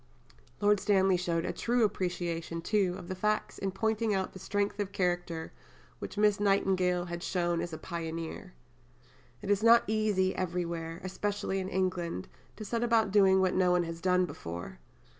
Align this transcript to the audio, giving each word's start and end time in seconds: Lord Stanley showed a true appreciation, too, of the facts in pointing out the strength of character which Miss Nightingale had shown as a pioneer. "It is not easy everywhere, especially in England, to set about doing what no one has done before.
Lord 0.61 0.79
Stanley 0.79 1.15
showed 1.15 1.45
a 1.45 1.53
true 1.53 1.83
appreciation, 1.83 2.63
too, 2.63 2.95
of 2.97 3.07
the 3.07 3.13
facts 3.13 3.59
in 3.59 3.69
pointing 3.69 4.15
out 4.15 4.33
the 4.33 4.39
strength 4.39 4.79
of 4.79 4.91
character 4.91 5.53
which 5.99 6.17
Miss 6.17 6.39
Nightingale 6.39 7.05
had 7.05 7.21
shown 7.21 7.61
as 7.61 7.71
a 7.71 7.77
pioneer. 7.77 8.55
"It 9.43 9.51
is 9.51 9.61
not 9.61 9.83
easy 9.85 10.35
everywhere, 10.35 11.01
especially 11.03 11.59
in 11.59 11.69
England, 11.69 12.27
to 12.55 12.65
set 12.65 12.81
about 12.83 13.11
doing 13.11 13.41
what 13.41 13.53
no 13.53 13.69
one 13.69 13.83
has 13.83 14.01
done 14.01 14.25
before. 14.25 14.79